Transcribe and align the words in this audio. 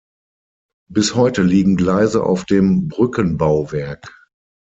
Bis 0.89 1.13
heute 1.13 1.43
liegen 1.43 1.75
Gleise 1.75 2.23
auf 2.23 2.43
dem 2.45 2.87
Brückenbauwerk. 2.87 4.11